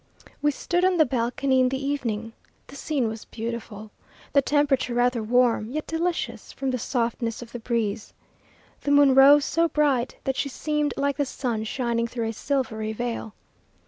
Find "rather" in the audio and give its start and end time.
4.95-5.21